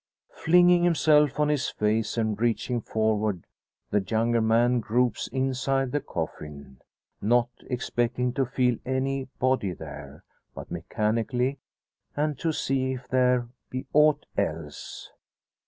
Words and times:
Flinging 0.33 0.81
himself 0.83 1.39
on 1.39 1.49
his 1.49 1.69
face, 1.69 2.17
and 2.17 2.41
reaching 2.41 2.81
forward, 2.81 3.45
the 3.91 4.01
younger 4.01 4.41
man 4.41 4.79
gropes 4.79 5.27
inside 5.27 5.91
the 5.91 5.99
coffin 6.01 6.81
not 7.21 7.49
expecting 7.69 8.33
to 8.33 8.43
feel 8.47 8.79
any 8.83 9.25
body 9.37 9.73
there, 9.73 10.23
but 10.55 10.71
mechanically, 10.71 11.59
and 12.17 12.39
to 12.39 12.51
see 12.51 12.93
if 12.93 13.07
there 13.09 13.49
be 13.69 13.85
aught 13.93 14.25
else. 14.35 15.11